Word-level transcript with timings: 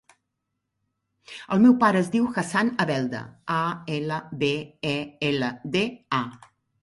El 1.55 1.59
meu 1.65 1.75
pare 1.83 1.99
es 2.05 2.09
diu 2.15 2.29
Hassan 2.41 2.71
Albelda: 2.85 3.21
a, 3.57 3.59
ela, 3.99 4.17
be, 4.45 4.51
e, 4.95 4.97
ela, 5.29 5.51
de, 5.77 5.85
a. 6.25 6.25